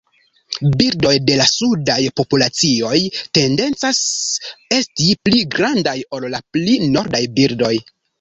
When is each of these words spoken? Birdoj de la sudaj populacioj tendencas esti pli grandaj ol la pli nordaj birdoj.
Birdoj 0.77 1.09
de 1.25 1.33
la 1.41 1.43
sudaj 1.49 1.97
populacioj 2.21 2.97
tendencas 3.39 3.99
esti 4.79 5.11
pli 5.29 5.43
grandaj 5.57 5.95
ol 6.19 6.27
la 6.37 6.41
pli 6.57 6.75
nordaj 6.97 7.23
birdoj. 7.37 7.71